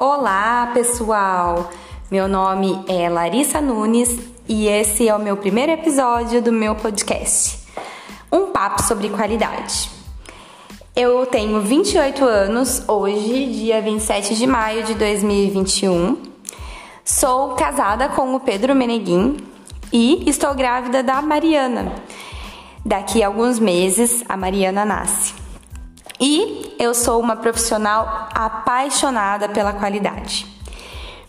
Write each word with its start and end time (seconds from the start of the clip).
Olá, 0.00 0.70
pessoal! 0.72 1.72
Meu 2.08 2.28
nome 2.28 2.84
é 2.86 3.08
Larissa 3.08 3.60
Nunes 3.60 4.16
e 4.48 4.68
esse 4.68 5.08
é 5.08 5.12
o 5.12 5.18
meu 5.18 5.36
primeiro 5.36 5.72
episódio 5.72 6.40
do 6.40 6.52
meu 6.52 6.76
podcast. 6.76 7.66
Um 8.30 8.52
papo 8.52 8.80
sobre 8.84 9.08
qualidade. 9.08 9.90
Eu 10.94 11.26
tenho 11.26 11.60
28 11.62 12.24
anos 12.24 12.88
hoje, 12.88 13.46
dia 13.46 13.82
27 13.82 14.36
de 14.36 14.46
maio 14.46 14.84
de 14.84 14.94
2021. 14.94 16.16
Sou 17.04 17.56
casada 17.56 18.08
com 18.08 18.36
o 18.36 18.38
Pedro 18.38 18.76
Meneguin 18.76 19.38
e 19.92 20.30
estou 20.30 20.54
grávida 20.54 21.02
da 21.02 21.20
Mariana. 21.20 21.92
Daqui 22.86 23.20
a 23.20 23.26
alguns 23.26 23.58
meses 23.58 24.22
a 24.28 24.36
Mariana 24.36 24.84
nasce. 24.84 25.34
E 26.20 26.67
eu 26.78 26.94
sou 26.94 27.20
uma 27.20 27.34
profissional 27.34 28.28
apaixonada 28.32 29.48
pela 29.48 29.72
qualidade. 29.72 30.46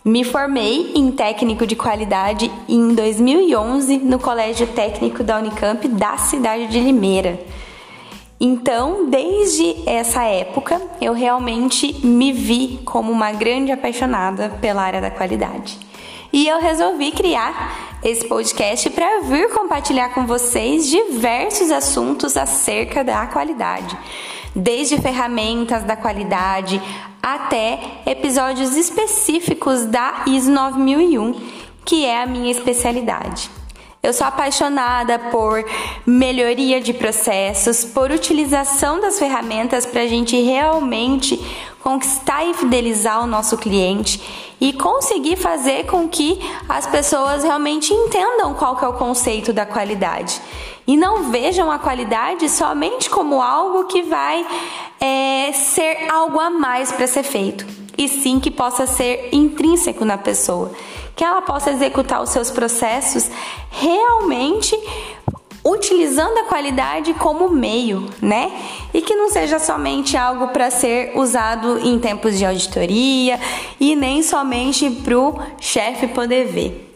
Me 0.04 0.24
formei 0.24 0.92
em 0.94 1.10
técnico 1.10 1.66
de 1.66 1.76
qualidade 1.76 2.50
em 2.68 2.94
2011 2.94 3.98
no 3.98 4.18
Colégio 4.18 4.66
Técnico 4.68 5.22
da 5.22 5.38
Unicamp 5.38 5.86
da 5.88 6.16
cidade 6.16 6.68
de 6.68 6.80
Limeira. 6.80 7.38
Então, 8.40 9.10
desde 9.10 9.76
essa 9.86 10.22
época, 10.22 10.80
eu 11.02 11.12
realmente 11.12 11.94
me 12.06 12.32
vi 12.32 12.80
como 12.86 13.12
uma 13.12 13.32
grande 13.32 13.72
apaixonada 13.72 14.48
pela 14.60 14.82
área 14.82 15.00
da 15.00 15.10
qualidade. 15.10 15.78
E 16.32 16.48
eu 16.48 16.60
resolvi 16.60 17.10
criar 17.10 17.98
esse 18.02 18.26
podcast 18.26 18.88
para 18.88 19.20
vir 19.22 19.50
compartilhar 19.50 20.14
com 20.14 20.26
vocês 20.26 20.88
diversos 20.88 21.70
assuntos 21.70 22.36
acerca 22.36 23.04
da 23.04 23.26
qualidade 23.26 23.98
desde 24.54 25.00
ferramentas 25.00 25.84
da 25.84 25.96
qualidade 25.96 26.80
até 27.22 27.78
episódios 28.06 28.76
específicos 28.76 29.84
da 29.86 30.24
ISO 30.26 30.50
9001, 30.50 31.40
que 31.84 32.04
é 32.04 32.22
a 32.22 32.26
minha 32.26 32.50
especialidade. 32.50 33.50
Eu 34.02 34.14
sou 34.14 34.26
apaixonada 34.26 35.18
por 35.18 35.62
melhoria 36.06 36.80
de 36.80 36.94
processos, 36.94 37.84
por 37.84 38.10
utilização 38.10 38.98
das 38.98 39.18
ferramentas 39.18 39.84
para 39.84 40.00
a 40.00 40.06
gente 40.06 40.40
realmente 40.40 41.38
conquistar 41.82 42.44
e 42.44 42.54
fidelizar 42.54 43.22
o 43.22 43.26
nosso 43.26 43.56
cliente 43.56 44.20
e 44.60 44.72
conseguir 44.72 45.36
fazer 45.36 45.86
com 45.86 46.08
que 46.08 46.38
as 46.68 46.86
pessoas 46.86 47.42
realmente 47.42 47.92
entendam 47.92 48.54
qual 48.54 48.76
que 48.76 48.84
é 48.84 48.88
o 48.88 48.92
conceito 48.92 49.52
da 49.52 49.64
qualidade. 49.64 50.40
E 50.86 50.96
não 50.96 51.30
vejam 51.30 51.70
a 51.70 51.78
qualidade 51.78 52.48
somente 52.48 53.08
como 53.08 53.40
algo 53.40 53.84
que 53.84 54.02
vai 54.02 54.46
é, 55.00 55.52
ser 55.52 56.10
algo 56.10 56.38
a 56.38 56.50
mais 56.50 56.92
para 56.92 57.06
ser 57.06 57.22
feito, 57.22 57.66
e 57.96 58.08
sim 58.08 58.38
que 58.38 58.50
possa 58.50 58.86
ser 58.86 59.28
intrínseco 59.32 60.04
na 60.04 60.18
pessoa, 60.18 60.72
que 61.16 61.24
ela 61.24 61.40
possa 61.42 61.70
executar 61.70 62.22
os 62.22 62.30
seus 62.30 62.50
processos 62.50 63.30
realmente 63.70 64.76
utilizando 65.64 66.38
a 66.38 66.44
qualidade 66.44 67.12
como 67.14 67.48
meio, 67.50 68.08
né? 68.20 68.50
E 68.94 69.02
que 69.02 69.14
não 69.14 69.30
seja 69.30 69.58
somente 69.58 70.16
algo 70.16 70.48
para 70.48 70.70
ser 70.70 71.12
usado 71.14 71.78
em 71.80 71.98
tempos 71.98 72.38
de 72.38 72.44
auditoria 72.44 73.38
e 73.78 73.94
nem 73.94 74.22
somente 74.22 74.90
para 74.90 75.18
o 75.18 75.38
chefe 75.60 76.06
poder 76.08 76.46
ver. 76.46 76.86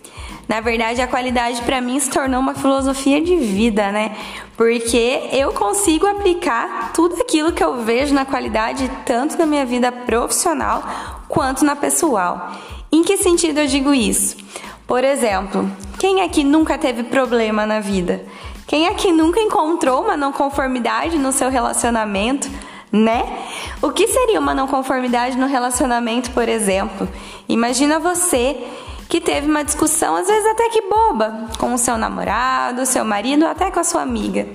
Na 0.46 0.60
verdade, 0.60 1.00
a 1.00 1.06
qualidade 1.06 1.62
para 1.62 1.80
mim 1.80 1.98
se 1.98 2.10
tornou 2.10 2.38
uma 2.40 2.54
filosofia 2.54 3.20
de 3.20 3.36
vida, 3.36 3.90
né? 3.90 4.14
Porque 4.56 5.28
eu 5.32 5.52
consigo 5.52 6.06
aplicar 6.06 6.92
tudo 6.92 7.20
aquilo 7.20 7.52
que 7.52 7.64
eu 7.64 7.82
vejo 7.82 8.14
na 8.14 8.26
qualidade, 8.26 8.90
tanto 9.06 9.38
na 9.38 9.46
minha 9.46 9.64
vida 9.64 9.90
profissional 9.90 10.82
quanto 11.28 11.64
na 11.64 11.74
pessoal. 11.74 12.52
Em 12.92 13.02
que 13.02 13.16
sentido 13.16 13.60
eu 13.60 13.66
digo 13.66 13.94
isso? 13.94 14.36
Por 14.86 15.02
exemplo, 15.02 15.70
quem 15.98 16.20
aqui 16.20 16.44
nunca 16.44 16.76
teve 16.76 17.04
problema 17.04 17.64
na 17.64 17.80
vida? 17.80 18.24
Quem 18.66 18.88
aqui 18.88 19.12
nunca 19.12 19.40
encontrou 19.40 20.02
uma 20.02 20.16
não 20.16 20.32
conformidade 20.32 21.18
no 21.18 21.32
seu 21.32 21.50
relacionamento, 21.50 22.50
né? 22.90 23.44
O 23.82 23.90
que 23.90 24.06
seria 24.06 24.40
uma 24.40 24.54
não 24.54 24.66
conformidade 24.66 25.36
no 25.36 25.46
relacionamento, 25.46 26.30
por 26.30 26.48
exemplo? 26.48 27.08
Imagina 27.48 27.98
você 27.98 28.56
que 29.08 29.20
teve 29.20 29.48
uma 29.48 29.62
discussão, 29.62 30.16
às 30.16 30.26
vezes 30.26 30.46
até 30.46 30.68
que 30.70 30.80
boba, 30.82 31.48
com 31.58 31.74
o 31.74 31.78
seu 31.78 31.96
namorado, 31.98 32.86
seu 32.86 33.04
marido, 33.04 33.46
até 33.46 33.70
com 33.70 33.80
a 33.80 33.84
sua 33.84 34.02
amiga. 34.02 34.48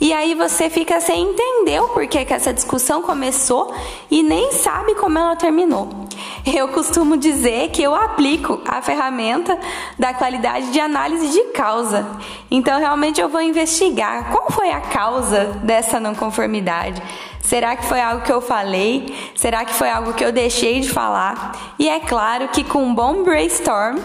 E 0.00 0.12
aí 0.12 0.34
você 0.34 0.68
fica 0.68 1.00
sem 1.00 1.22
entender 1.22 1.80
o 1.80 1.88
porquê 1.88 2.24
que 2.24 2.34
essa 2.34 2.52
discussão 2.52 3.00
começou 3.02 3.72
e 4.10 4.22
nem 4.22 4.52
sabe 4.52 4.94
como 4.96 5.18
ela 5.18 5.36
terminou. 5.36 6.01
Eu 6.46 6.68
costumo 6.68 7.16
dizer 7.16 7.70
que 7.70 7.82
eu 7.82 7.94
aplico 7.94 8.60
a 8.66 8.80
ferramenta 8.82 9.58
da 9.98 10.12
qualidade 10.12 10.70
de 10.70 10.80
análise 10.80 11.28
de 11.28 11.42
causa. 11.52 12.06
Então, 12.50 12.78
realmente, 12.78 13.20
eu 13.20 13.28
vou 13.28 13.40
investigar 13.40 14.30
qual 14.30 14.50
foi 14.50 14.70
a 14.70 14.80
causa 14.80 15.46
dessa 15.62 15.98
não 16.00 16.14
conformidade. 16.14 17.02
Será 17.40 17.74
que 17.74 17.84
foi 17.84 18.00
algo 18.00 18.22
que 18.22 18.32
eu 18.32 18.40
falei? 18.40 19.14
Será 19.34 19.64
que 19.64 19.74
foi 19.74 19.90
algo 19.90 20.14
que 20.14 20.24
eu 20.24 20.32
deixei 20.32 20.80
de 20.80 20.88
falar? 20.88 21.74
E 21.78 21.88
é 21.88 21.98
claro 21.98 22.48
que 22.48 22.62
com 22.62 22.84
um 22.84 22.94
bom 22.94 23.24
brainstorm, 23.24 23.98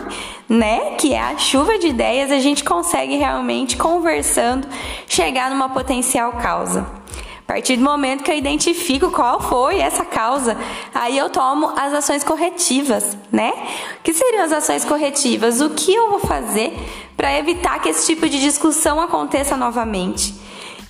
né, 0.50 0.96
que 0.97 1.13
é 1.13 1.22
a 1.22 1.38
chuva 1.38 1.78
de 1.78 1.88
ideias, 1.88 2.31
a 2.31 2.40
gente 2.40 2.63
consegue 2.63 3.16
realmente 3.16 3.78
conversando 3.78 4.67
chegar 5.07 5.51
numa 5.51 5.69
potencial 5.69 6.34
causa. 6.34 6.97
A 7.47 7.53
partir 7.53 7.78
do 7.78 7.84
momento 7.84 8.25
que 8.25 8.30
eu 8.30 8.35
identifico 8.35 9.09
qual 9.09 9.40
foi 9.40 9.80
essa 9.80 10.03
causa, 10.03 10.58
aí 10.94 11.18
eu 11.18 11.30
tomo 11.30 11.72
as 11.78 11.94
ações 11.94 12.22
corretivas, 12.22 13.18
né? 13.31 13.53
O 14.00 14.03
que 14.03 14.13
seriam 14.13 14.44
as 14.44 14.52
ações 14.52 14.84
corretivas? 14.84 15.62
O 15.62 15.69
que 15.69 15.94
eu 15.94 16.09
vou 16.09 16.19
fazer 16.19 16.78
para 17.16 17.40
evitar 17.40 17.81
que 17.81 17.88
esse 17.88 18.06
tipo 18.06 18.28
de 18.28 18.41
discussão 18.41 19.00
aconteça 19.00 19.56
novamente? 19.56 20.35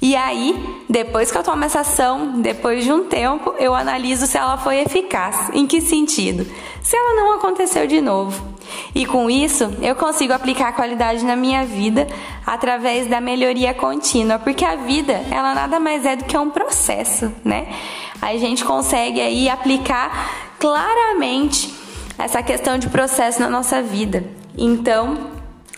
E 0.01 0.16
aí, 0.16 0.84
depois 0.90 1.31
que 1.31 1.38
eu 1.38 1.44
tomo 1.44 1.63
essa 1.63 1.81
ação, 1.81 2.41
depois 2.41 2.84
de 2.84 2.91
um 2.91 3.03
tempo, 3.03 3.53
eu 3.59 3.75
analiso 3.75 4.25
se 4.25 4.35
ela 4.35 4.57
foi 4.57 4.79
eficaz. 4.79 5.51
Em 5.53 5.68
que 5.68 5.79
sentido? 5.79 6.44
Se 6.81 6.97
ela 6.97 7.13
não 7.13 7.34
aconteceu 7.34 7.85
de 7.85 8.01
novo. 8.01 8.56
E 8.97 9.05
com 9.05 9.29
isso, 9.29 9.71
eu 9.79 9.95
consigo 9.95 10.33
aplicar 10.33 10.71
qualidade 10.71 11.23
na 11.23 11.35
minha 11.35 11.63
vida 11.63 12.07
através 12.43 13.05
da 13.05 13.21
melhoria 13.21 13.71
contínua, 13.71 14.39
porque 14.39 14.65
a 14.65 14.75
vida, 14.75 15.21
ela 15.29 15.53
nada 15.53 15.79
mais 15.79 16.03
é 16.03 16.15
do 16.15 16.23
que 16.23 16.35
um 16.35 16.49
processo, 16.49 17.31
né? 17.45 17.67
A 18.19 18.35
gente 18.37 18.65
consegue 18.65 19.21
aí 19.21 19.47
aplicar 19.47 20.55
claramente 20.57 21.71
essa 22.17 22.41
questão 22.41 22.79
de 22.79 22.89
processo 22.89 23.39
na 23.39 23.47
nossa 23.47 23.83
vida. 23.83 24.23
Então, 24.57 25.29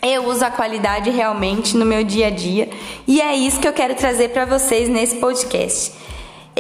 eu 0.01 0.25
uso 0.27 0.45
a 0.45 0.49
qualidade 0.49 1.09
realmente 1.09 1.75
no 1.75 1.85
meu 1.85 2.05
dia 2.05 2.27
a 2.27 2.29
dia 2.29 2.69
e 3.05 3.19
é 3.19 3.35
isso 3.35 3.59
que 3.59 3.67
eu 3.67 3.73
quero 3.73 3.95
trazer 3.95 4.29
para 4.29 4.45
vocês 4.45 4.87
nesse 4.87 5.17
podcast. 5.17 5.91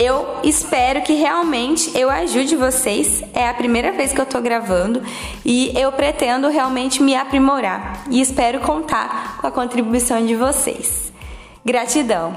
Eu 0.01 0.39
espero 0.45 1.01
que 1.01 1.11
realmente 1.11 1.91
eu 1.93 2.09
ajude 2.09 2.55
vocês. 2.55 3.21
É 3.33 3.49
a 3.49 3.53
primeira 3.53 3.91
vez 3.91 4.13
que 4.13 4.21
eu 4.21 4.25
tô 4.25 4.39
gravando 4.39 5.03
e 5.43 5.77
eu 5.77 5.91
pretendo 5.91 6.47
realmente 6.47 7.03
me 7.03 7.13
aprimorar 7.13 8.05
e 8.09 8.21
espero 8.21 8.61
contar 8.61 9.39
com 9.41 9.47
a 9.47 9.51
contribuição 9.51 10.25
de 10.25 10.35
vocês. 10.35 11.11
Gratidão! 11.65 12.33